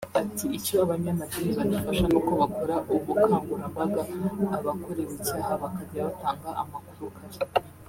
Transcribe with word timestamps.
Ati 0.21 0.45
“Icyo 0.57 0.75
abanyamadini 0.85 1.51
badufasha 1.57 2.03
ni 2.07 2.17
uko 2.19 2.31
bakora 2.41 2.75
ubukangurambaga 2.93 4.01
abakorewe 4.57 5.13
icyaha 5.19 5.51
bakajya 5.61 6.01
batanga 6.07 6.49
amakuru 6.63 7.03
kare 7.17 7.37